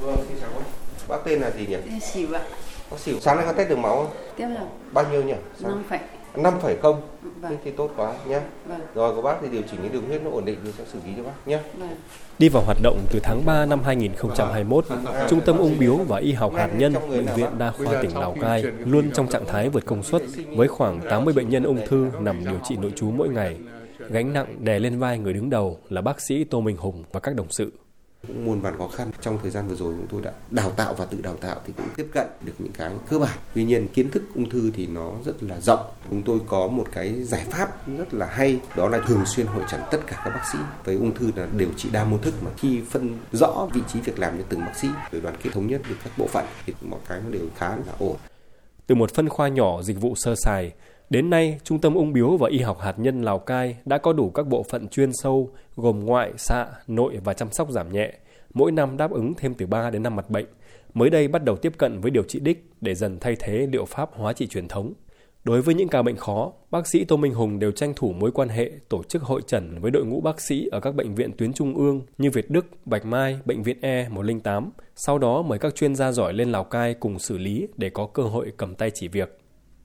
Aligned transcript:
Vâng, 0.00 0.16
xin 0.28 0.36
chào 0.40 0.50
bác. 0.56 0.64
Bác 1.08 1.24
tên 1.24 1.40
là 1.40 1.50
gì 1.50 1.66
nhỉ? 1.66 1.76
Tên 1.84 2.00
xỉu 2.00 2.28
ạ. 2.34 2.40
Bác 2.90 2.98
xỉu. 2.98 3.20
Sáng 3.20 3.36
nay 3.36 3.46
có 3.46 3.52
test 3.52 3.68
đường 3.68 3.82
máu 3.82 3.96
không? 3.96 4.14
Tiếp 4.36 4.46
là 4.48 4.64
Bao 4.92 5.04
nhiêu 5.10 5.22
nhỉ? 5.22 5.34
năm 5.60 5.84
phẩy. 5.88 5.98
năm 6.36 6.54
phẩy 6.60 6.76
không? 6.82 7.00
Vâng. 7.40 7.56
Thì 7.64 7.70
tốt 7.70 7.90
quá 7.96 8.14
nhé. 8.28 8.40
Vâng. 8.66 8.80
Rồi 8.94 9.14
của 9.14 9.22
bác 9.22 9.34
thì 9.42 9.48
điều 9.48 9.62
chỉnh 9.70 9.80
cái 9.80 9.88
đường 9.88 10.04
huyết 10.08 10.22
nó 10.22 10.30
ổn 10.30 10.44
định 10.44 10.58
thì 10.64 10.70
sẽ 10.78 10.84
xử 10.92 10.98
lý 11.06 11.12
cho 11.16 11.22
bác 11.22 11.32
nhé. 11.46 11.58
Vâng. 11.78 11.96
Đi 12.38 12.48
vào 12.48 12.62
hoạt 12.66 12.78
động 12.82 12.98
từ 13.10 13.20
tháng 13.22 13.44
3 13.44 13.66
năm 13.66 13.82
2021, 13.84 14.86
Trung 15.28 15.40
tâm 15.40 15.58
ung 15.58 15.78
biếu 15.78 15.96
và 15.96 16.18
y 16.18 16.32
học 16.32 16.52
hạt 16.54 16.70
nhân 16.76 16.92
Bệnh 17.10 17.26
viện 17.36 17.50
Đa 17.58 17.70
khoa 17.70 18.02
tỉnh 18.02 18.16
Lào 18.18 18.36
Cai 18.40 18.62
luôn 18.62 19.10
trong 19.10 19.28
trạng 19.28 19.46
thái 19.46 19.68
vượt 19.68 19.86
công 19.86 20.02
suất 20.02 20.22
với 20.56 20.68
khoảng 20.68 21.00
80 21.10 21.34
bệnh 21.34 21.48
nhân 21.48 21.64
ung 21.64 21.86
thư 21.86 22.06
nằm 22.20 22.44
điều 22.44 22.58
trị 22.68 22.76
nội 22.76 22.92
trú 22.96 23.10
mỗi 23.10 23.28
ngày. 23.28 23.56
Gánh 24.10 24.32
nặng 24.32 24.56
đè 24.58 24.78
lên 24.78 24.98
vai 24.98 25.18
người 25.18 25.32
đứng 25.32 25.50
đầu 25.50 25.78
là 25.88 26.00
bác 26.00 26.20
sĩ 26.20 26.44
Tô 26.44 26.60
Minh 26.60 26.76
Hùng 26.76 27.04
và 27.12 27.20
các 27.20 27.34
đồng 27.36 27.46
sự. 27.50 27.72
Cũng 28.26 28.44
muôn 28.44 28.60
vàn 28.60 28.78
khó 28.78 28.88
khăn 28.88 29.10
trong 29.20 29.38
thời 29.42 29.50
gian 29.50 29.68
vừa 29.68 29.74
rồi 29.74 29.94
chúng 29.98 30.06
tôi 30.06 30.22
đã 30.22 30.32
đào 30.50 30.70
tạo 30.70 30.94
và 30.94 31.04
tự 31.04 31.20
đào 31.20 31.36
tạo 31.36 31.56
thì 31.66 31.72
cũng 31.76 31.86
tiếp 31.96 32.06
cận 32.12 32.26
được 32.44 32.52
những 32.58 32.72
cái 32.72 32.92
cơ 33.08 33.18
bản. 33.18 33.38
Tuy 33.54 33.64
nhiên 33.64 33.88
kiến 33.88 34.10
thức 34.10 34.22
ung 34.34 34.50
thư 34.50 34.70
thì 34.74 34.86
nó 34.86 35.12
rất 35.24 35.42
là 35.42 35.60
rộng. 35.60 35.80
Chúng 36.10 36.22
tôi 36.22 36.38
có 36.46 36.66
một 36.66 36.86
cái 36.92 37.22
giải 37.22 37.44
pháp 37.50 37.88
rất 37.98 38.14
là 38.14 38.26
hay 38.26 38.60
đó 38.76 38.88
là 38.88 39.00
thường 39.06 39.26
xuyên 39.26 39.46
hội 39.46 39.64
trần 39.70 39.80
tất 39.90 39.98
cả 40.06 40.22
các 40.24 40.30
bác 40.30 40.42
sĩ 40.52 40.58
với 40.84 40.94
ung 40.94 41.14
thư 41.14 41.30
là 41.36 41.46
điều 41.56 41.68
trị 41.76 41.88
đa 41.92 42.04
mô 42.04 42.18
thức 42.18 42.34
mà 42.44 42.50
khi 42.56 42.80
phân 42.90 43.18
rõ 43.32 43.68
vị 43.74 43.80
trí 43.92 44.00
việc 44.00 44.18
làm 44.18 44.38
cho 44.38 44.44
từng 44.48 44.60
bác 44.60 44.76
sĩ 44.76 44.88
rồi 45.12 45.20
đoàn 45.20 45.36
kết 45.42 45.50
thống 45.52 45.66
nhất 45.66 45.80
được 45.88 45.96
các 46.04 46.12
bộ 46.18 46.26
phận 46.26 46.44
thì 46.66 46.72
mọi 46.80 47.00
cái 47.08 47.20
nó 47.24 47.30
đều 47.30 47.46
khá 47.56 47.68
là 47.68 47.92
ổn. 47.98 48.16
Từ 48.86 48.94
một 48.94 49.14
phân 49.14 49.28
khoa 49.28 49.48
nhỏ 49.48 49.82
dịch 49.82 50.00
vụ 50.00 50.14
sơ 50.14 50.34
sài, 50.36 50.72
đến 51.14 51.30
nay 51.30 51.58
Trung 51.64 51.80
tâm 51.80 51.94
ung 51.94 52.12
biếu 52.12 52.36
và 52.36 52.48
y 52.48 52.58
học 52.58 52.80
hạt 52.80 52.98
nhân 52.98 53.22
Lào 53.22 53.38
Cai 53.38 53.76
đã 53.84 53.98
có 53.98 54.12
đủ 54.12 54.30
các 54.30 54.46
bộ 54.46 54.62
phận 54.62 54.88
chuyên 54.88 55.12
sâu 55.12 55.50
gồm 55.76 56.04
ngoại, 56.04 56.32
xạ, 56.36 56.66
nội 56.86 57.18
và 57.24 57.34
chăm 57.34 57.52
sóc 57.52 57.70
giảm 57.70 57.92
nhẹ, 57.92 58.12
mỗi 58.54 58.72
năm 58.72 58.96
đáp 58.96 59.10
ứng 59.10 59.34
thêm 59.34 59.54
từ 59.54 59.66
3 59.66 59.90
đến 59.90 60.02
5 60.02 60.16
mặt 60.16 60.30
bệnh. 60.30 60.46
Mới 60.94 61.10
đây 61.10 61.28
bắt 61.28 61.44
đầu 61.44 61.56
tiếp 61.56 61.72
cận 61.78 62.00
với 62.00 62.10
điều 62.10 62.22
trị 62.22 62.40
đích 62.40 62.64
để 62.80 62.94
dần 62.94 63.18
thay 63.20 63.36
thế 63.40 63.66
liệu 63.72 63.84
pháp 63.84 64.10
hóa 64.12 64.32
trị 64.32 64.46
truyền 64.46 64.68
thống. 64.68 64.92
Đối 65.44 65.62
với 65.62 65.74
những 65.74 65.88
ca 65.88 66.02
bệnh 66.02 66.16
khó, 66.16 66.52
bác 66.70 66.86
sĩ 66.86 67.04
Tô 67.04 67.16
Minh 67.16 67.34
Hùng 67.34 67.58
đều 67.58 67.72
tranh 67.72 67.92
thủ 67.96 68.12
mối 68.12 68.30
quan 68.32 68.48
hệ 68.48 68.70
tổ 68.88 69.02
chức 69.02 69.22
hội 69.22 69.40
trần 69.46 69.80
với 69.80 69.90
đội 69.90 70.04
ngũ 70.04 70.20
bác 70.20 70.40
sĩ 70.40 70.68
ở 70.72 70.80
các 70.80 70.94
bệnh 70.94 71.14
viện 71.14 71.32
tuyến 71.36 71.52
trung 71.52 71.74
ương 71.74 72.02
như 72.18 72.30
Việt 72.30 72.50
Đức, 72.50 72.66
Bạch 72.84 73.06
Mai, 73.06 73.38
Bệnh 73.44 73.62
viện 73.62 73.78
E 73.80 74.08
108. 74.08 74.70
Sau 74.96 75.18
đó 75.18 75.42
mời 75.42 75.58
các 75.58 75.74
chuyên 75.74 75.94
gia 75.94 76.12
giỏi 76.12 76.32
lên 76.32 76.52
Lào 76.52 76.64
Cai 76.64 76.94
cùng 76.94 77.18
xử 77.18 77.38
lý 77.38 77.66
để 77.76 77.90
có 77.90 78.06
cơ 78.06 78.22
hội 78.22 78.52
cầm 78.56 78.74
tay 78.74 78.90
chỉ 78.94 79.08
việc 79.08 79.38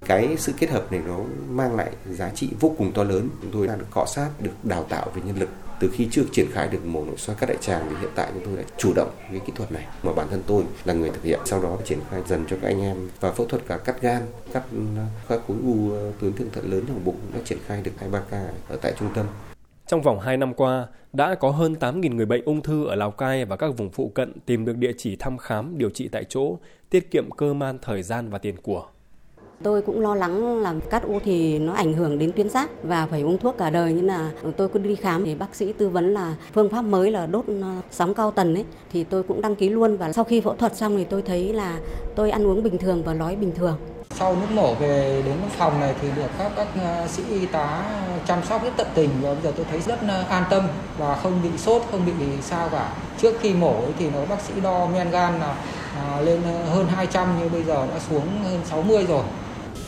cái 0.05 0.35
sự 0.37 0.53
kết 0.57 0.69
hợp 0.69 0.91
này 0.91 1.01
nó 1.07 1.19
mang 1.49 1.75
lại 1.75 1.91
giá 2.09 2.29
trị 2.29 2.49
vô 2.59 2.75
cùng 2.77 2.91
to 2.91 3.03
lớn. 3.03 3.29
Chúng 3.41 3.51
tôi 3.51 3.67
đã 3.67 3.75
được 3.75 3.85
cọ 3.91 4.05
sát 4.05 4.29
được 4.39 4.51
đào 4.63 4.83
tạo 4.83 5.11
về 5.15 5.21
nhân 5.25 5.39
lực. 5.39 5.49
Từ 5.79 5.89
khi 5.93 6.07
chưa 6.11 6.23
triển 6.31 6.51
khai 6.51 6.67
được 6.67 6.85
mổ 6.85 7.05
nội 7.05 7.17
soi 7.17 7.35
cắt 7.35 7.49
đại 7.49 7.57
tràng 7.61 7.85
thì 7.89 7.95
hiện 8.01 8.09
tại 8.15 8.31
chúng 8.33 8.45
tôi 8.45 8.57
đã 8.57 8.63
chủ 8.77 8.93
động 8.95 9.09
cái 9.31 9.39
kỹ 9.45 9.53
thuật 9.55 9.71
này. 9.71 9.85
Mà 10.03 10.13
bản 10.13 10.27
thân 10.29 10.43
tôi 10.47 10.63
là 10.85 10.93
người 10.93 11.09
thực 11.09 11.23
hiện 11.23 11.39
sau 11.45 11.61
đó 11.61 11.77
triển 11.85 11.99
khai 12.09 12.21
dần 12.27 12.45
cho 12.49 12.57
các 12.61 12.67
anh 12.67 12.81
em 12.81 13.09
và 13.19 13.31
phẫu 13.31 13.45
thuật 13.45 13.61
cả 13.67 13.77
cắt 13.77 14.01
gan 14.01 14.21
cắt 14.53 14.63
ờ, 14.97 15.03
các 15.29 15.39
khối 15.47 15.57
u 15.63 15.91
ờ, 15.91 16.11
tuyến 16.19 16.33
thượng 16.33 16.49
thận 16.49 16.71
lớn 16.71 16.83
trong 16.87 17.05
bụng 17.05 17.17
đã 17.33 17.39
triển 17.45 17.57
khai 17.65 17.81
được 17.81 17.91
hai 17.97 18.09
ba 18.09 18.21
ca 18.31 18.47
ở 18.69 18.77
tại 18.81 18.93
trung 18.99 19.09
tâm. 19.15 19.25
Trong 19.87 20.01
vòng 20.01 20.19
2 20.19 20.37
năm 20.37 20.53
qua, 20.53 20.87
đã 21.13 21.35
có 21.35 21.49
hơn 21.49 21.75
8.000 21.79 22.15
người 22.15 22.25
bệnh 22.25 22.45
ung 22.45 22.61
thư 22.61 22.85
ở 22.85 22.95
Lào 22.95 23.11
Cai 23.11 23.45
và 23.45 23.55
các 23.55 23.77
vùng 23.77 23.89
phụ 23.89 24.11
cận 24.15 24.39
tìm 24.45 24.65
được 24.65 24.77
địa 24.77 24.91
chỉ 24.97 25.15
thăm 25.15 25.37
khám, 25.37 25.77
điều 25.77 25.89
trị 25.89 26.07
tại 26.07 26.23
chỗ, 26.29 26.57
tiết 26.89 27.11
kiệm 27.11 27.31
cơ 27.31 27.53
man 27.53 27.77
thời 27.81 28.03
gian 28.03 28.29
và 28.29 28.37
tiền 28.37 28.55
của. 28.61 28.87
Tôi 29.63 29.81
cũng 29.81 30.01
lo 30.01 30.15
lắng 30.15 30.61
là 30.61 30.73
cắt 30.89 31.03
u 31.03 31.19
thì 31.23 31.59
nó 31.59 31.73
ảnh 31.73 31.93
hưởng 31.93 32.19
đến 32.19 32.31
tuyến 32.31 32.49
giáp 32.49 32.69
và 32.83 33.07
phải 33.11 33.21
uống 33.21 33.37
thuốc 33.37 33.57
cả 33.57 33.69
đời 33.69 33.93
nhưng 33.93 34.05
là 34.05 34.31
tôi 34.57 34.69
cứ 34.69 34.79
đi 34.79 34.95
khám 34.95 35.25
thì 35.25 35.35
bác 35.35 35.55
sĩ 35.55 35.73
tư 35.73 35.89
vấn 35.89 36.13
là 36.13 36.35
phương 36.53 36.69
pháp 36.69 36.81
mới 36.81 37.11
là 37.11 37.25
đốt 37.25 37.45
sóng 37.91 38.13
cao 38.13 38.31
tần 38.31 38.55
ấy 38.55 38.65
thì 38.91 39.03
tôi 39.03 39.23
cũng 39.23 39.41
đăng 39.41 39.55
ký 39.55 39.69
luôn 39.69 39.97
và 39.97 40.13
sau 40.13 40.23
khi 40.23 40.41
phẫu 40.41 40.55
thuật 40.55 40.75
xong 40.75 40.97
thì 40.97 41.03
tôi 41.03 41.21
thấy 41.21 41.53
là 41.53 41.79
tôi 42.15 42.31
ăn 42.31 42.47
uống 42.47 42.63
bình 42.63 42.77
thường 42.77 43.03
và 43.03 43.13
nói 43.13 43.35
bình 43.35 43.51
thường. 43.55 43.77
Sau 44.11 44.33
lúc 44.33 44.51
mổ 44.51 44.73
về 44.73 45.21
đến 45.25 45.35
phòng 45.57 45.79
này 45.79 45.93
thì 46.01 46.07
được 46.15 46.27
các 46.37 46.51
các 46.55 46.67
à, 46.83 47.07
sĩ 47.07 47.23
y 47.29 47.45
tá 47.45 47.83
chăm 48.27 48.39
sóc 48.43 48.63
rất 48.63 48.71
tận 48.77 48.87
tình 48.93 49.09
và 49.21 49.33
bây 49.33 49.43
giờ 49.43 49.51
tôi 49.55 49.65
thấy 49.69 49.79
rất 49.79 49.99
à, 50.07 50.25
an 50.29 50.43
tâm 50.49 50.67
và 50.97 51.15
không 51.15 51.39
bị 51.43 51.57
sốt, 51.57 51.81
không 51.91 52.05
bị 52.05 52.25
sao 52.41 52.69
cả. 52.69 52.93
Trước 53.21 53.39
khi 53.39 53.53
mổ 53.53 53.75
thì 53.99 54.09
nó 54.09 54.25
bác 54.29 54.41
sĩ 54.41 54.53
đo 54.63 54.85
men 54.85 55.09
gan 55.11 55.39
là 55.39 55.55
à, 55.95 56.21
lên 56.21 56.41
hơn 56.73 56.87
200 56.87 57.27
nhưng 57.39 57.51
bây 57.51 57.63
giờ 57.63 57.87
đã 57.93 57.99
xuống 58.09 58.27
hơn 58.43 58.59
60 58.65 59.05
rồi 59.07 59.23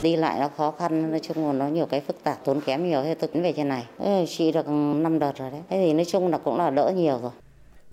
đi 0.03 0.15
lại 0.15 0.39
nó 0.39 0.49
khó 0.57 0.71
khăn 0.71 1.11
nói 1.11 1.19
chung 1.19 1.47
là 1.47 1.53
nó 1.53 1.67
nhiều 1.67 1.85
cái 1.85 2.01
phức 2.01 2.23
tạp 2.23 2.45
tốn 2.45 2.61
kém 2.61 2.89
nhiều 2.89 3.03
thế 3.03 3.15
tôi 3.15 3.27
tính 3.27 3.43
về 3.43 3.53
trên 3.53 3.67
này 3.67 3.85
chị 4.27 4.51
được 4.51 4.67
5 4.67 5.19
đợt 5.19 5.37
rồi 5.37 5.51
đấy 5.51 5.61
thế 5.69 5.77
thì 5.85 5.93
nói 5.93 6.05
chung 6.05 6.27
là 6.27 6.37
cũng 6.37 6.57
là 6.57 6.69
đỡ 6.69 6.93
nhiều 6.95 7.19
rồi 7.21 7.31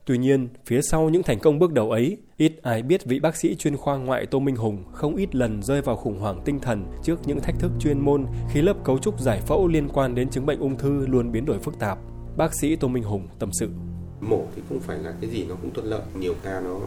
Tuy 0.08 0.19
nhiên, 0.19 0.48
phía 0.66 0.82
sau 0.82 1.08
những 1.08 1.22
thành 1.22 1.38
công 1.38 1.58
bước 1.58 1.72
đầu 1.72 1.91
ấy, 1.91 2.16
ít 2.36 2.52
ai 2.62 2.82
biết 2.82 3.04
vị 3.04 3.20
bác 3.20 3.36
sĩ 3.36 3.54
chuyên 3.54 3.76
khoa 3.76 3.96
ngoại 3.96 4.26
Tô 4.26 4.38
Minh 4.38 4.56
Hùng 4.56 4.84
không 4.92 5.16
ít 5.16 5.34
lần 5.34 5.62
rơi 5.62 5.82
vào 5.82 5.96
khủng 5.96 6.19
hoảng 6.19 6.42
tinh 6.44 6.60
thần 6.60 6.84
trước 7.02 7.20
những 7.26 7.41
thách 7.41 7.58
thức 7.58 7.72
chuyên 7.80 8.00
môn 8.00 8.26
khi 8.50 8.62
lớp 8.62 8.75
cấu 8.84 8.98
trúc 8.98 9.20
giải 9.20 9.40
phẫu 9.40 9.69
liên 9.69 9.88
quan 9.88 10.14
đến 10.14 10.30
chứng 10.30 10.46
bệnh 10.46 10.60
ung 10.60 10.78
thư 10.78 11.06
luôn 11.06 11.32
biến 11.32 11.44
đổi 11.44 11.58
phức 11.58 11.78
tạp. 11.78 11.98
Bác 12.36 12.54
sĩ 12.54 12.76
Tô 12.76 12.88
Minh 12.88 13.02
Hùng 13.02 13.28
tâm 13.38 13.50
sự 13.52 13.69
mổ 14.20 14.44
thì 14.56 14.62
cũng 14.68 14.80
phải 14.80 14.98
là 14.98 15.14
cái 15.20 15.30
gì 15.30 15.44
nó 15.48 15.54
cũng 15.62 15.74
thuận 15.74 15.86
lợi, 15.86 16.00
nhiều 16.14 16.34
ca 16.42 16.60
nó 16.60 16.80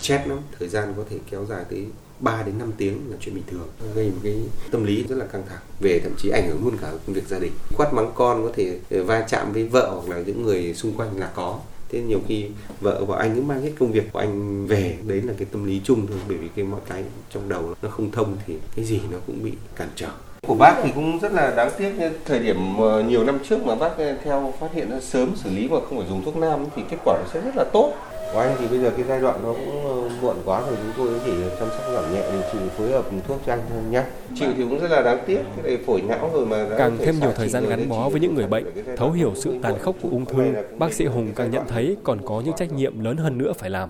chết 0.00 0.24
lắm. 0.26 0.38
Thời 0.58 0.68
gian 0.68 0.94
có 0.96 1.04
thể 1.10 1.18
kéo 1.30 1.46
dài 1.48 1.64
tới 1.70 1.86
3 2.20 2.42
đến 2.42 2.58
5 2.58 2.72
tiếng 2.76 3.00
là 3.10 3.16
chuyện 3.20 3.34
bình 3.34 3.44
thường. 3.46 3.68
Gây 3.94 4.06
một 4.06 4.20
cái 4.22 4.42
tâm 4.70 4.84
lý 4.84 5.04
rất 5.08 5.16
là 5.16 5.26
căng 5.26 5.42
thẳng, 5.48 5.62
về 5.80 6.00
thậm 6.04 6.12
chí 6.18 6.28
ảnh 6.28 6.48
hưởng 6.48 6.64
luôn 6.64 6.76
cả 6.80 6.90
công 7.06 7.14
việc 7.14 7.28
gia 7.28 7.38
đình. 7.38 7.52
Quát 7.76 7.92
mắng 7.94 8.12
con 8.14 8.44
có 8.44 8.52
thể 8.56 8.78
va 8.88 9.26
chạm 9.28 9.52
với 9.52 9.68
vợ 9.68 9.90
hoặc 9.94 10.16
là 10.16 10.22
những 10.26 10.42
người 10.42 10.74
xung 10.74 10.96
quanh 10.96 11.18
là 11.18 11.32
có 11.34 11.60
thế 11.92 12.00
nhiều 12.00 12.20
khi 12.28 12.46
vợ 12.80 13.04
và 13.04 13.18
anh 13.18 13.34
cứ 13.34 13.42
mang 13.42 13.62
hết 13.62 13.70
công 13.78 13.92
việc 13.92 14.12
của 14.12 14.18
anh 14.18 14.66
về, 14.66 14.96
đấy 15.06 15.22
là 15.22 15.32
cái 15.38 15.46
tâm 15.52 15.64
lý 15.64 15.80
chung 15.84 16.06
thôi, 16.06 16.18
bởi 16.28 16.36
vì 16.36 16.48
cái 16.56 16.64
mọi 16.64 16.80
cái 16.88 17.02
trong 17.30 17.48
đầu 17.48 17.74
nó 17.82 17.88
không 17.88 18.10
thông 18.10 18.36
thì 18.46 18.54
cái 18.76 18.84
gì 18.84 19.00
nó 19.10 19.18
cũng 19.26 19.44
bị 19.44 19.52
cản 19.76 19.88
trở. 19.96 20.08
Của 20.46 20.54
bác 20.54 20.74
thì 20.82 20.90
cũng 20.94 21.18
rất 21.18 21.32
là 21.32 21.54
đáng 21.56 21.70
tiếc 21.78 21.92
thời 22.24 22.38
điểm 22.38 22.78
ờ, 22.78 23.02
nhiều 23.02 23.24
năm 23.24 23.38
trước 23.48 23.66
mà 23.66 23.74
bác 23.74 23.98
ờ, 23.98 24.16
theo 24.24 24.54
phát 24.60 24.68
hiện 24.74 25.00
sớm 25.00 25.32
xử 25.36 25.50
lý 25.50 25.68
mà 25.68 25.76
không 25.88 25.98
phải 25.98 26.08
dùng 26.08 26.24
thuốc 26.24 26.36
nam 26.36 26.66
thì 26.76 26.82
kết 26.90 26.96
quả 27.04 27.18
nó 27.18 27.30
sẽ 27.32 27.40
rất 27.40 27.56
là 27.56 27.64
tốt 27.72 27.94
của 28.32 28.38
anh 28.38 28.56
thì 28.58 28.66
bây 28.66 28.78
giờ 28.78 28.90
cái 28.96 29.04
giai 29.08 29.20
đoạn 29.20 29.40
nó 29.42 29.52
cũng 29.52 29.86
ờ, 29.86 30.10
muộn 30.22 30.36
quá 30.44 30.60
rồi 30.60 30.76
chúng 30.76 30.92
tôi 30.96 31.20
chỉ 31.24 31.32
chăm 31.60 31.68
sóc 31.68 31.82
giảm 31.94 32.14
nhẹ 32.14 32.22
điều 32.32 32.40
trị 32.52 32.58
phối 32.78 32.90
hợp 32.90 33.04
thuốc 33.28 33.40
cho 33.46 33.52
anh 33.52 33.60
thôi 33.70 33.78
nhé 33.90 34.02
chịu 34.34 34.48
thì 34.56 34.62
cũng 34.62 34.78
rất 34.80 34.90
là 34.90 35.02
đáng 35.02 35.18
tiếc 35.26 35.40
cái 35.56 35.64
này 35.64 35.78
phổi 35.86 36.02
não 36.02 36.30
rồi 36.34 36.46
mà 36.46 36.66
đã 36.70 36.78
Càng 36.78 36.98
thêm 36.98 37.20
nhiều 37.20 37.32
thời 37.36 37.48
gian 37.48 37.68
gắn 37.68 37.88
bó 37.88 38.08
chị 38.08 38.12
với 38.12 38.20
những 38.20 38.34
người 38.34 38.46
bệnh, 38.46 38.64
thấu 38.96 39.10
hiểu 39.10 39.32
sự 39.36 39.54
tàn 39.62 39.78
khốc 39.78 39.96
của 40.02 40.08
ung 40.10 40.24
thư, 40.24 40.42
bác 40.78 40.92
sĩ 40.92 41.04
Hùng 41.04 41.32
càng 41.36 41.50
nhận 41.50 41.62
thấy 41.68 41.96
còn 42.04 42.18
có 42.26 42.42
những 42.44 42.56
trách 42.56 42.72
nhiệm 42.72 43.04
lớn 43.04 43.16
hơn 43.16 43.38
nữa 43.38 43.52
phải 43.58 43.70
làm. 43.70 43.88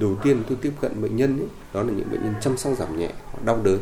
đầu 0.00 0.14
tiên 0.22 0.42
tôi 0.48 0.58
tiếp 0.62 0.72
cận 0.80 1.02
bệnh 1.02 1.16
nhân 1.16 1.38
ấy, 1.38 1.46
đó 1.74 1.82
là 1.82 1.92
những 1.96 2.10
bệnh 2.10 2.22
nhân 2.22 2.34
chăm 2.40 2.56
sóc 2.56 2.72
giảm 2.78 2.98
nhẹ 2.98 3.08
họ 3.32 3.38
đau 3.44 3.58
đớn 3.64 3.78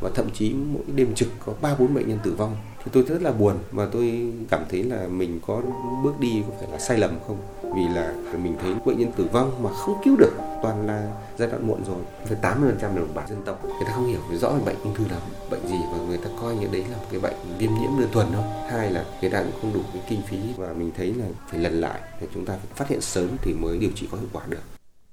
và 0.00 0.10
thậm 0.14 0.30
chí 0.34 0.54
mỗi 0.54 0.82
đêm 0.94 1.14
trực 1.14 1.28
có 1.46 1.52
ba 1.60 1.74
bốn 1.78 1.94
bệnh 1.94 2.08
nhân 2.08 2.18
tử 2.24 2.32
vong. 2.32 2.56
Thì 2.84 2.90
tôi 2.94 3.02
rất 3.02 3.22
là 3.22 3.32
buồn 3.32 3.54
và 3.70 3.88
tôi 3.92 4.32
cảm 4.50 4.62
thấy 4.70 4.82
là 4.82 5.08
mình 5.08 5.40
có 5.46 5.62
bước 6.04 6.20
đi 6.20 6.42
có 6.48 6.54
phải 6.60 6.68
là 6.72 6.78
sai 6.78 6.98
lầm 6.98 7.10
không? 7.26 7.36
Vì 7.62 7.82
là 7.94 8.14
mình 8.42 8.56
thấy 8.62 8.74
bệnh 8.86 8.98
nhân 8.98 9.12
tử 9.16 9.26
vong 9.32 9.62
mà 9.62 9.70
không 9.72 9.94
cứu 10.04 10.16
được 10.16 10.32
toàn 10.62 10.86
là 10.86 11.12
giai 11.38 11.48
đoạn 11.48 11.66
muộn 11.66 11.84
rồi. 11.84 12.02
Phải 12.24 12.38
80 12.42 12.70
phần 12.70 12.80
trăm 12.80 12.90
là 12.94 13.00
đồng 13.00 13.14
bào 13.14 13.26
dân 13.28 13.42
tộc. 13.44 13.64
Người 13.64 13.86
ta 13.86 13.92
không 13.92 14.06
hiểu 14.06 14.20
rõ 14.32 14.50
về 14.50 14.64
bệnh 14.64 14.76
ung 14.82 14.94
thư 14.94 15.04
là 15.10 15.20
bệnh 15.50 15.66
gì 15.66 15.78
và 15.92 15.98
người 16.08 16.18
ta 16.18 16.30
coi 16.40 16.56
như 16.56 16.66
đấy 16.72 16.84
là 16.90 16.96
một 16.96 17.06
cái 17.10 17.20
bệnh 17.20 17.34
viêm 17.58 17.70
nhiễm 17.80 17.90
đơn 17.98 18.08
thuần 18.12 18.26
thôi. 18.32 18.44
Hai 18.70 18.90
là 18.90 19.04
người 19.20 19.30
ta 19.30 19.42
cũng 19.42 19.52
không 19.60 19.72
đủ 19.74 19.80
cái 19.92 20.02
kinh 20.08 20.22
phí 20.22 20.38
và 20.56 20.72
mình 20.72 20.90
thấy 20.96 21.14
là 21.14 21.26
phải 21.48 21.60
lần 21.60 21.80
lại 21.80 22.00
để 22.20 22.26
chúng 22.34 22.46
ta 22.46 22.52
phải 22.52 22.66
phát 22.74 22.88
hiện 22.88 23.00
sớm 23.00 23.28
thì 23.42 23.52
mới 23.52 23.78
điều 23.78 23.90
trị 23.94 24.08
có 24.12 24.18
hiệu 24.18 24.28
quả 24.32 24.42
được. 24.48 24.62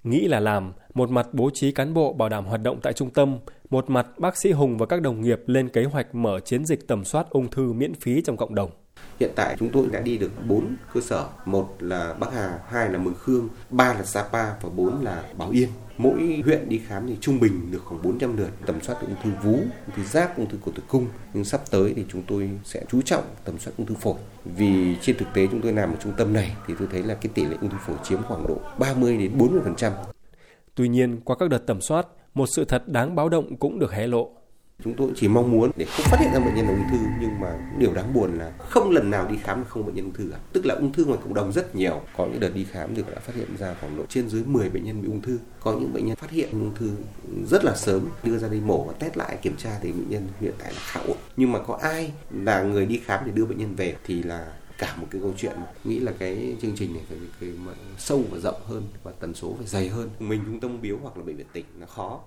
Nghĩ 0.04 0.28
là 0.28 0.40
làm, 0.40 0.74
một 0.94 1.10
mặt 1.10 1.28
bố 1.34 1.50
trí 1.54 1.72
cán 1.72 1.94
bộ 1.94 2.14
bảo 2.14 2.30
đảm 2.30 2.46
hoạt 2.46 2.64
động 2.64 2.80
tại 2.84 2.94
trung 2.94 3.10
tâm, 3.10 3.38
một 3.74 3.90
mặt 3.90 4.08
bác 4.18 4.38
sĩ 4.38 4.52
Hùng 4.52 4.78
và 4.78 4.86
các 4.86 5.02
đồng 5.02 5.22
nghiệp 5.22 5.42
lên 5.46 5.70
kế 5.70 5.84
hoạch 5.84 6.16
mở 6.16 6.40
chiến 6.40 6.66
dịch 6.66 6.88
tầm 6.88 7.06
soát 7.06 7.30
ung 7.30 7.50
thư 7.50 7.74
miễn 7.74 7.94
phí 7.94 8.22
trong 8.22 8.38
cộng 8.38 8.56
đồng. 8.56 8.72
Hiện 9.20 9.32
tại 9.36 9.56
chúng 9.60 9.70
tôi 9.70 9.88
đã 9.92 10.00
đi 10.00 10.18
được 10.18 10.32
4 10.48 10.76
cơ 10.94 11.02
sở, 11.02 11.28
một 11.46 11.76
là 11.80 12.14
Bắc 12.20 12.34
Hà, 12.34 12.60
hai 12.68 12.90
là 12.90 12.98
Mường 12.98 13.14
Khương, 13.14 13.50
ba 13.70 13.94
là 13.94 14.04
Sapa 14.04 14.54
và 14.62 14.70
bốn 14.76 15.04
là 15.04 15.24
Bảo 15.38 15.50
Yên. 15.50 15.70
Mỗi 15.98 16.42
huyện 16.46 16.70
đi 16.70 16.82
khám 16.88 17.08
thì 17.08 17.18
trung 17.22 17.40
bình 17.40 17.72
được 17.72 17.82
khoảng 17.86 18.02
400 18.02 18.38
lượt 18.38 18.50
tầm 18.66 18.82
soát 18.82 18.96
ung 19.02 19.16
thư 19.24 19.30
vú, 19.44 19.54
ung 19.54 19.96
thư 19.96 20.04
giáp, 20.04 20.38
ung 20.38 20.50
thư 20.50 20.58
cổ 20.66 20.72
tử 20.76 20.84
cung. 20.88 21.08
Nhưng 21.34 21.46
sắp 21.46 21.62
tới 21.72 21.94
thì 21.96 22.06
chúng 22.10 22.24
tôi 22.28 22.50
sẽ 22.64 22.84
chú 22.90 23.02
trọng 23.02 23.24
tầm 23.46 23.60
soát 23.60 23.74
ung 23.78 23.88
thư 23.88 23.96
phổi. 23.96 24.18
Vì 24.46 24.96
trên 25.02 25.18
thực 25.18 25.28
tế 25.34 25.48
chúng 25.52 25.62
tôi 25.62 25.74
làm 25.74 25.90
ở 25.90 25.96
trung 26.04 26.14
tâm 26.18 26.34
này 26.34 26.56
thì 26.68 26.74
tôi 26.80 26.88
thấy 26.92 27.04
là 27.04 27.14
cái 27.16 27.32
tỷ 27.34 27.46
lệ 27.46 27.58
ung 27.62 27.70
thư 27.70 27.78
phổi 27.86 27.96
chiếm 28.04 28.24
khoảng 28.24 28.48
độ 28.48 28.58
30 28.80 29.18
đến 29.18 29.38
40%. 29.38 29.92
Tuy 30.76 30.88
nhiên, 30.88 31.22
qua 31.26 31.36
các 31.40 31.50
đợt 31.50 31.68
tầm 31.68 31.82
soát, 31.82 32.08
một 32.34 32.46
sự 32.56 32.66
thật 32.66 32.88
đáng 32.88 33.16
báo 33.16 33.30
động 33.30 33.56
cũng 33.58 33.80
được 33.80 33.92
hé 33.92 34.08
lộ. 34.08 34.30
Chúng 34.84 34.94
tôi 34.94 35.12
chỉ 35.16 35.28
mong 35.28 35.52
muốn 35.52 35.72
để 35.76 35.86
không 35.86 36.06
phát 36.10 36.20
hiện 36.20 36.34
ra 36.34 36.40
bệnh 36.40 36.56
nhân 36.56 36.68
ung 36.68 36.84
thư, 36.92 36.98
nhưng 37.22 37.40
mà 37.40 37.76
điều 37.78 37.94
đáng 37.94 38.14
buồn 38.14 38.40
là 38.40 38.52
không 38.60 38.90
lần 38.90 39.10
nào 39.10 39.28
đi 39.28 39.38
khám 39.44 39.62
mà 39.62 39.68
không 39.68 39.86
bệnh 39.86 39.96
nhân 39.96 40.06
ung 40.06 40.14
thư 40.14 40.30
cả. 40.32 40.38
Tức 40.54 40.66
là 40.66 40.76
ung 40.76 40.92
thư 40.92 41.06
ngoài 41.06 41.20
cộng 41.24 41.34
đồng 41.34 41.52
rất 41.52 41.76
nhiều. 41.76 42.02
Có 42.18 42.26
những 42.26 42.40
đợt 42.40 42.50
đi 42.56 42.64
khám 42.64 42.96
thì 42.96 43.04
đã 43.12 43.20
phát 43.20 43.36
hiện 43.36 43.48
ra 43.60 43.76
khoảng 43.82 43.98
độ 43.98 44.04
trên 44.10 44.30
dưới 44.30 44.44
10 44.46 44.70
bệnh 44.70 44.84
nhân 44.84 45.02
bị 45.02 45.08
ung 45.08 45.22
thư. 45.22 45.40
Có 45.60 45.72
những 45.72 45.94
bệnh 45.94 46.06
nhân 46.06 46.16
phát 46.16 46.32
hiện 46.32 46.50
ung 46.52 46.76
thư 46.76 46.92
rất 47.48 47.66
là 47.66 47.76
sớm, 47.76 48.10
đưa 48.24 48.38
ra 48.38 48.48
đi 48.48 48.60
mổ 48.60 48.84
và 48.84 48.94
test 48.94 49.18
lại 49.18 49.38
kiểm 49.42 49.56
tra 49.58 49.80
thì 49.82 49.92
bệnh 49.92 50.10
nhân 50.10 50.28
hiện 50.42 50.54
tại 50.60 50.74
là 50.74 50.80
khá 50.80 51.00
ổn. 51.08 51.18
Nhưng 51.38 51.52
mà 51.52 51.60
có 51.60 51.80
ai 51.82 52.12
là 52.32 52.64
người 52.64 52.86
đi 52.86 53.02
khám 53.06 53.24
để 53.26 53.32
đưa 53.36 53.46
bệnh 53.46 53.58
nhân 53.58 53.76
về 53.76 53.96
thì 54.04 54.24
là 54.24 54.54
cả 54.78 54.96
một 55.02 55.08
cái 55.12 55.22
câu 55.22 55.34
chuyện 55.38 55.56
nghĩ 55.84 56.00
là 56.00 56.12
cái 56.20 56.56
chương 56.62 56.76
trình 56.76 56.94
này 56.94 57.04
phải 57.10 57.18
cái 57.40 57.50
sâu 57.98 58.24
và 58.32 58.40
rộng 58.40 58.62
hơn 58.66 58.84
và 59.04 59.12
tần 59.20 59.34
số 59.34 59.56
phải 59.58 59.68
dày 59.68 59.88
hơn 59.88 60.10
mình 60.20 60.42
trung 60.46 60.60
tâm 60.60 60.82
biếu 60.82 60.98
hoặc 61.02 61.18
là 61.18 61.24
bệnh 61.24 61.38
viện 61.38 61.48
tỉnh 61.54 61.66
là 61.80 61.86
khó 61.86 62.20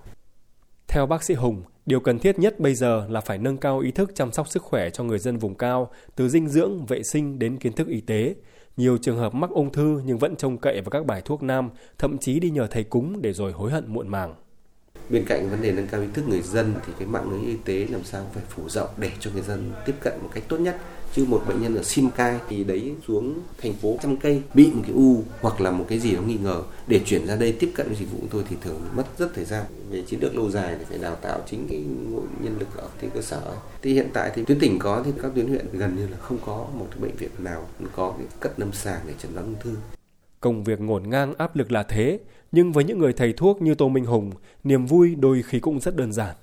theo 0.97 1.07
bác 1.07 1.23
sĩ 1.23 1.35
Hùng, 1.35 1.63
điều 1.87 2.01
cần 2.01 2.19
thiết 2.19 2.39
nhất 2.39 2.61
bây 2.61 2.75
giờ 2.75 3.07
là 3.11 3.21
phải 3.21 3.39
nâng 3.39 3.57
cao 3.57 3.79
ý 3.79 3.91
thức 3.91 4.11
chăm 4.15 4.33
sóc 4.33 4.49
sức 4.49 4.63
khỏe 4.63 4.91
cho 4.91 5.05
người 5.05 5.19
dân 5.19 5.39
vùng 5.39 5.55
cao, 5.55 5.91
từ 6.17 6.29
dinh 6.29 6.49
dưỡng, 6.49 6.87
vệ 6.87 7.03
sinh 7.03 7.39
đến 7.39 7.57
kiến 7.57 7.73
thức 7.73 7.89
y 7.89 8.01
tế. 8.01 8.35
Nhiều 8.77 8.99
trường 8.99 9.19
hợp 9.19 9.35
mắc 9.35 9.51
ung 9.51 9.73
thư 9.73 10.03
nhưng 10.05 10.19
vẫn 10.19 10.37
trông 10.37 10.59
cậy 10.59 10.81
vào 10.81 10.91
các 10.91 11.07
bài 11.07 11.23
thuốc 11.25 11.43
nam, 11.43 11.71
thậm 11.99 12.19
chí 12.19 12.41
đi 12.41 12.51
nhờ 12.51 12.67
thầy 12.67 12.85
cúng 12.85 13.23
để 13.23 13.33
rồi 13.33 13.53
hối 13.53 13.71
hận 13.71 13.93
muộn 13.93 14.09
màng. 14.09 14.35
Bên 15.09 15.25
cạnh 15.25 15.51
vấn 15.51 15.63
đề 15.63 15.73
nâng 15.73 15.87
cao 15.87 16.01
ý 16.01 16.07
thức 16.15 16.29
người 16.29 16.43
dân 16.43 16.75
thì 16.87 16.93
cái 16.99 17.09
mạng 17.09 17.31
lưới 17.31 17.41
y 17.41 17.57
tế 17.65 17.87
làm 17.91 18.05
sao 18.05 18.27
phải 18.35 18.43
phủ 18.49 18.69
rộng 18.69 18.89
để 18.97 19.11
cho 19.21 19.31
người 19.31 19.43
dân 19.43 19.73
tiếp 19.87 19.95
cận 20.01 20.13
một 20.23 20.31
cách 20.35 20.45
tốt 20.49 20.61
nhất. 20.61 20.77
Chứ 21.13 21.25
một 21.29 21.43
bệnh 21.49 21.63
nhân 21.63 21.77
ở 21.77 21.83
Simcai 21.83 22.39
thì 22.49 22.65
đấy 22.65 22.95
xuống 23.09 23.41
thành 23.63 23.75
phố 23.75 23.97
trăm 24.03 24.17
cây, 24.17 24.43
bị 24.55 24.71
một 24.75 24.83
cái 24.83 24.93
u 24.95 25.23
hoặc 25.41 25.61
là 25.61 25.71
một 25.71 25.87
cái 25.89 25.99
gì 25.99 26.15
đó 26.15 26.21
nghi 26.21 26.39
ngờ. 26.43 26.63
Để 26.87 27.01
chuyển 27.05 27.27
ra 27.27 27.37
đây 27.37 27.53
tiếp 27.53 27.73
cận 27.75 27.87
với 27.87 27.97
dịch 27.97 28.13
vụ 28.13 28.19
của 28.21 28.27
tôi 28.31 28.45
thì 28.49 28.57
thường 28.61 28.81
mất 28.97 29.05
rất 29.19 29.35
thời 29.35 29.45
gian. 29.45 29.65
Về 29.91 30.03
chiến 30.07 30.21
lược 30.23 30.37
lâu 30.37 30.51
dài 30.51 30.77
thì 30.79 30.85
phải 30.89 30.99
đào 30.99 31.15
tạo 31.15 31.41
chính 31.51 31.67
cái 31.69 31.79
nguồn 31.79 32.27
nhân 32.41 32.57
lực 32.59 32.77
ở 32.77 32.89
trên 33.01 33.11
cơ 33.11 33.21
sở 33.21 33.41
thì 33.83 33.95
hiện 33.95 34.09
tại 34.13 34.33
thì 34.35 34.45
tuyến 34.45 34.59
tỉnh 34.59 34.79
có 34.79 35.03
thì 35.05 35.13
các 35.23 35.33
tuyến 35.35 35.49
huyện 35.49 35.67
gần 35.73 35.97
như 35.97 36.09
là 36.09 36.17
không 36.19 36.39
có 36.47 36.67
một 36.75 36.87
cái 36.91 37.01
bệnh 37.01 37.17
viện 37.17 37.31
nào 37.39 37.67
có 37.97 38.15
cái 38.19 38.27
cất 38.41 38.61
lâm 38.61 38.73
sàng 38.73 39.01
để 39.07 39.13
chẩn 39.23 39.35
đoán 39.35 39.47
ung 39.47 39.57
thư. 39.61 39.96
Công 40.41 40.65
việc 40.65 40.81
ngổn 40.81 41.03
ngang 41.11 41.35
áp 41.35 41.57
lực 41.57 41.73
là 41.73 41.83
thế, 41.83 42.21
nhưng 42.53 42.73
với 42.73 42.85
những 42.85 42.99
người 42.99 43.13
thầy 43.13 43.33
thuốc 43.33 43.63
như 43.63 43.75
Tô 43.75 43.89
Minh 43.89 44.05
Hùng, 44.05 44.31
niềm 44.65 44.87
vui 44.87 45.15
đôi 45.15 45.43
khi 45.43 45.61
cũng 45.61 45.81
rất 45.81 45.97
đơn 45.97 46.13
giản 46.13 46.37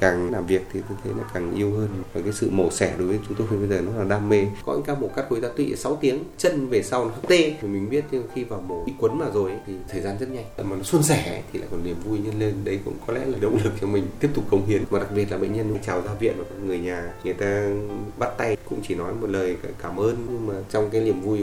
càng 0.00 0.32
làm 0.32 0.46
việc 0.46 0.62
thì 0.72 0.80
tôi 0.88 0.98
thấy 1.04 1.12
là 1.18 1.24
càng 1.34 1.54
yêu 1.54 1.72
hơn. 1.72 1.88
Và 2.12 2.20
cái 2.20 2.32
sự 2.32 2.50
mổ 2.50 2.70
xẻ 2.70 2.94
đối 2.98 3.08
với 3.08 3.18
chúng 3.28 3.36
tôi 3.36 3.58
bây 3.58 3.68
giờ 3.68 3.80
nó 3.80 3.98
là 3.98 4.04
đam 4.04 4.28
mê. 4.28 4.46
Có 4.66 4.72
những 4.72 4.82
ca 4.82 4.94
mổ 4.94 5.08
cắt 5.08 5.24
khối 5.28 5.40
tá 5.40 5.48
tụy 5.56 5.76
6 5.76 5.96
tiếng, 5.96 6.24
chân 6.38 6.68
về 6.68 6.82
sau 6.82 7.04
nó 7.04 7.14
tê. 7.28 7.54
Thì 7.60 7.68
mình 7.68 7.90
biết 7.90 8.04
nhưng 8.10 8.24
khi 8.34 8.44
vào 8.44 8.60
mổ 8.60 8.84
bị 8.84 8.92
quấn 8.98 9.18
vào 9.18 9.30
rồi 9.34 9.52
thì 9.66 9.72
thời 9.88 10.00
gian 10.00 10.18
rất 10.18 10.28
nhanh. 10.28 10.44
Mà 10.58 10.76
nó 10.76 10.82
suôn 10.82 11.02
sẻ 11.02 11.42
thì 11.52 11.58
lại 11.58 11.68
còn 11.70 11.84
niềm 11.84 11.96
vui 12.04 12.18
nhân 12.18 12.38
lên. 12.38 12.54
Đấy 12.64 12.80
cũng 12.84 12.94
có 13.06 13.12
lẽ 13.12 13.24
là 13.26 13.38
động 13.40 13.58
lực 13.64 13.72
cho 13.80 13.86
mình 13.86 14.06
tiếp 14.20 14.30
tục 14.34 14.44
cống 14.50 14.66
hiến. 14.66 14.82
Và 14.90 14.98
đặc 14.98 15.08
biệt 15.14 15.30
là 15.30 15.38
bệnh 15.38 15.52
nhân 15.52 15.78
chào 15.86 16.00
ra 16.00 16.14
viện 16.20 16.34
và 16.38 16.44
người 16.66 16.78
nhà, 16.78 17.12
người 17.24 17.34
ta 17.34 17.70
bắt 18.18 18.30
tay. 18.38 18.56
Cũng 18.68 18.80
chỉ 18.88 18.94
nói 18.94 19.12
một 19.20 19.30
lời 19.30 19.56
cảm 19.82 19.96
ơn. 19.96 20.16
Nhưng 20.30 20.46
mà 20.46 20.54
trong 20.70 20.90
cái 20.90 21.00
niềm 21.00 21.20
vui 21.20 21.40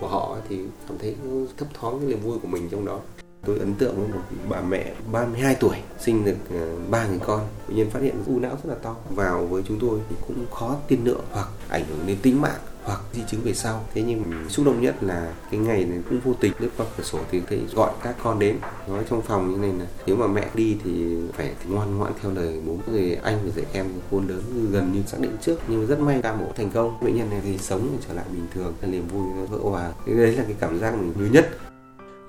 của 0.00 0.08
họ 0.08 0.36
thì 0.48 0.58
cảm 0.88 0.98
thấy 0.98 1.16
thấp 1.56 1.68
thoáng 1.74 1.98
cái 1.98 2.08
niềm 2.08 2.20
vui 2.20 2.38
của 2.38 2.48
mình 2.48 2.68
trong 2.70 2.84
đó. 2.84 3.00
Tôi 3.44 3.58
ấn 3.58 3.74
tượng 3.74 3.96
với 3.96 4.08
một 4.08 4.20
bà 4.48 4.60
mẹ 4.60 4.94
32 5.12 5.54
tuổi, 5.54 5.76
sinh 5.98 6.24
được 6.24 6.36
ờ, 6.50 6.76
ba 6.90 7.06
người 7.06 7.18
con. 7.26 7.40
Bệnh 7.68 7.76
nhân 7.76 7.90
phát 7.90 8.02
hiện 8.02 8.14
u 8.26 8.38
não 8.38 8.50
rất 8.50 8.70
là 8.70 8.74
to. 8.74 8.96
Vào 9.10 9.46
với 9.46 9.62
chúng 9.68 9.78
tôi 9.80 10.00
thì 10.10 10.16
cũng 10.26 10.46
khó 10.50 10.76
tiên 10.88 11.00
lượng 11.04 11.24
hoặc 11.32 11.48
ảnh 11.68 11.84
hưởng 11.88 12.06
đến 12.06 12.16
tính 12.22 12.40
mạng 12.40 12.60
hoặc 12.84 13.00
di 13.12 13.22
chứng 13.30 13.40
về 13.40 13.54
sau. 13.54 13.84
Thế 13.94 14.02
nhưng 14.02 14.22
xúc 14.48 14.66
động 14.66 14.82
nhất 14.82 15.02
là 15.02 15.32
cái 15.50 15.60
ngày 15.60 15.84
này 15.84 15.98
cũng 16.10 16.20
vô 16.20 16.34
tình 16.40 16.52
lướt 16.58 16.68
qua 16.76 16.86
cửa 16.96 17.04
sổ 17.04 17.18
thì 17.30 17.42
thấy 17.48 17.60
gọi 17.74 17.92
các 18.02 18.16
con 18.22 18.38
đến, 18.38 18.58
nói 18.88 19.04
trong 19.10 19.22
phòng 19.22 19.52
như 19.52 19.58
này 19.58 19.72
là, 19.78 19.86
nếu 20.06 20.16
mà 20.16 20.26
mẹ 20.26 20.48
đi 20.54 20.76
thì 20.84 21.16
phải 21.32 21.52
ngoan 21.68 21.98
ngoãn 21.98 22.12
theo 22.22 22.32
lời 22.32 22.60
bố 22.66 22.76
người 22.86 23.14
anh 23.22 23.38
và 23.44 23.50
dạy 23.56 23.66
em 23.72 23.86
khôn 24.10 24.28
lớn 24.28 24.68
gần 24.72 24.92
như 24.92 25.02
xác 25.06 25.20
định 25.20 25.36
trước. 25.40 25.60
Nhưng 25.68 25.86
rất 25.86 26.00
may 26.00 26.20
ca 26.22 26.34
mổ 26.34 26.46
thành 26.56 26.70
công. 26.70 26.98
Bệnh 27.04 27.16
nhân 27.16 27.30
này 27.30 27.40
thì 27.44 27.58
sống 27.58 27.96
trở 28.08 28.14
lại 28.14 28.24
bình 28.32 28.46
thường, 28.54 28.74
là 28.82 28.88
niềm 28.88 29.08
vui 29.08 29.46
vỡ 29.50 29.58
hòa. 29.62 29.92
Đấy 30.06 30.32
là 30.36 30.42
cái 30.42 30.56
cảm 30.60 30.78
giác 30.78 30.94
mình 30.94 31.12
nhớ 31.16 31.28
nhất 31.32 31.48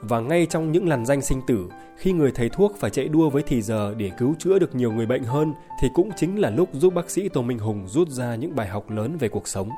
và 0.02 0.20
ngay 0.20 0.46
trong 0.46 0.72
những 0.72 0.88
làn 0.88 1.06
danh 1.06 1.22
sinh 1.22 1.42
tử, 1.48 1.70
khi 1.98 2.12
người 2.12 2.32
thầy 2.32 2.50
thuốc 2.50 2.76
phải 2.80 2.90
chạy 2.90 3.08
đua 3.08 3.30
với 3.30 3.44
thì 3.48 3.62
giờ 3.62 3.94
để 3.98 4.12
cứu 4.18 4.36
chữa 4.40 4.60
được 4.60 4.76
nhiều 4.76 4.92
người 4.92 5.06
bệnh 5.06 5.24
hơn 5.24 5.54
thì 5.82 5.88
cũng 5.94 6.10
chính 6.16 6.40
là 6.40 6.50
lúc 6.50 6.70
giúp 6.74 6.94
bác 6.94 7.10
sĩ 7.10 7.30
Tô 7.30 7.42
Minh 7.42 7.60
Hùng 7.60 7.88
rút 7.88 8.10
ra 8.10 8.36
những 8.36 8.56
bài 8.56 8.68
học 8.68 8.90
lớn 8.90 9.18
về 9.20 9.30
cuộc 9.30 9.48
sống 9.48 9.70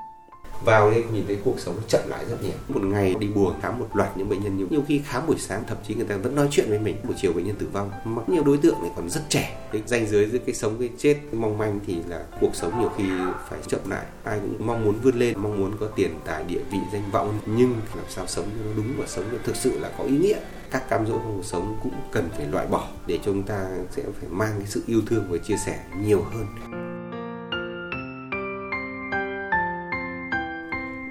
vào 0.66 0.92
đây, 0.92 1.04
nhìn 1.13 1.24
thấy 1.28 1.38
cuộc 1.44 1.60
sống 1.60 1.75
chậm 1.88 2.02
lại 2.08 2.25
rất 2.30 2.44
nhiều. 2.44 2.52
Một 2.68 2.84
ngày 2.84 3.16
đi 3.19 3.28
buồng 3.28 3.62
khám 3.62 3.80
một 3.80 3.88
loạt 3.94 4.18
những 4.18 4.30
bệnh 4.30 4.44
nhân 4.44 4.58
nhiều. 4.58 4.68
Nhiều 4.69 4.84
khi 4.88 5.02
khám 5.06 5.28
buổi 5.28 5.36
sáng, 5.40 5.63
thậm 5.68 5.78
chí 5.88 5.96
người 5.96 6.06
ta 6.06 6.18
vẫn 6.18 6.36
nói 6.36 6.48
chuyện 6.52 6.69
với 6.69 6.80
mình. 6.80 6.96
Buổi 7.04 7.16
chiều 7.22 7.34
bệnh 7.34 7.46
nhân 7.46 7.56
tử 7.56 7.68
vong 7.74 7.92
mà 8.06 8.22
nhiều 8.28 8.44
đối 8.44 8.58
tượng 8.58 8.81
này 8.81 8.92
còn 8.96 9.10
rất 9.10 9.22
trẻ. 9.30 9.68
Cái 9.72 9.81
ranh 9.86 10.08
giới 10.08 10.30
giữa 10.30 10.38
cái 10.46 10.56
sống, 10.56 10.75
cái 10.80 10.90
chết, 10.98 11.13
cái 11.13 11.40
mong 11.40 11.58
manh 11.58 11.80
thì 11.88 11.98
là 12.08 12.25
cuộc 12.42 12.56
sống 12.56 12.80
nhiều 12.80 12.92
khi 12.98 13.04
phải 13.50 13.60
chậm 13.68 13.80
lại. 13.90 14.06
Ai 14.24 14.40
cũng 14.40 14.68
mong 14.68 14.86
muốn 14.86 14.96
vươn 15.04 15.16
lên, 15.16 15.40
mong 15.40 15.60
muốn 15.60 15.78
có 15.80 15.88
tiền, 15.88 16.19
tài, 16.25 16.44
địa 16.44 16.62
vị, 16.72 16.78
danh 16.94 17.12
vọng. 17.12 17.40
Nhưng 17.46 17.74
làm 17.96 18.06
sao 18.10 18.28
sống 18.28 18.46
cho 18.46 18.66
nó 18.66 18.72
đúng 18.75 18.94
và 18.98 19.06
sống 19.08 19.25
cho 19.31 19.38
thực 19.44 19.56
sự 19.56 19.80
là 19.80 19.92
có 19.98 20.04
ý 20.04 20.18
nghĩa. 20.18 20.40
Các 20.72 20.90
cám 20.90 21.08
dỗ 21.08 21.13
trong 21.13 21.34
cuộc 21.38 21.46
sống 21.46 21.80
cũng 21.84 21.94
cần 22.12 22.30
phải 22.38 22.48
loại 22.48 22.68
bỏ 22.68 22.88
để 23.08 23.19
chúng 23.25 23.44
ta 23.44 23.68
sẽ 23.92 24.04
phải 24.19 24.30
mang 24.30 24.52
cái 24.58 24.68
sự 24.68 24.84
yêu 24.88 25.02
thương 25.08 25.28
và 25.30 25.38
chia 25.38 25.58
sẻ 25.58 25.80
nhiều 26.02 26.25
hơn. 26.34 26.46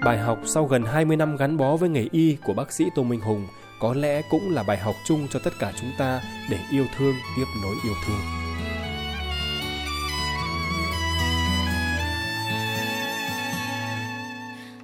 Bài 0.05 0.17
học 0.17 0.39
sau 0.45 0.65
gần 0.65 0.83
20 0.83 1.17
năm 1.17 1.37
gắn 1.37 1.57
bó 1.57 1.75
với 1.75 1.89
nghề 1.89 2.07
y 2.11 2.37
của 2.43 2.53
bác 2.53 2.71
sĩ 2.71 2.85
Tô 2.95 3.03
Minh 3.03 3.21
Hùng 3.21 3.47
có 3.79 3.93
lẽ 3.93 4.21
cũng 4.29 4.53
là 4.53 4.63
bài 4.63 4.77
học 4.77 4.95
chung 5.05 5.27
cho 5.33 5.39
tất 5.43 5.53
cả 5.59 5.71
chúng 5.81 5.91
ta 5.97 6.21
để 6.49 6.59
yêu 6.71 6.85
thương 6.97 7.15
tiếp 7.35 7.45
nối 7.63 7.75
yêu 7.83 7.93
thương. 8.07 8.19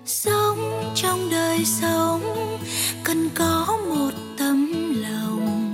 sống 0.06 0.94
trong 0.96 1.30
đời 1.32 1.66
sống, 1.66 2.22
cần 3.04 3.30
có 3.36 3.78
một 3.90 4.12
tấm 4.38 4.72
lòng 5.02 5.74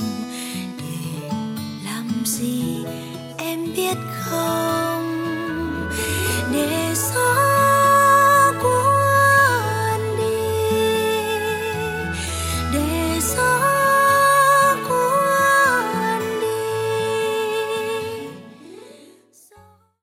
để 0.78 1.30
làm 1.86 2.10
gì 2.26 2.86
em 3.38 3.66
biết 3.76 3.98
không 4.12 5.30
để 6.54 6.92
sống 6.96 7.23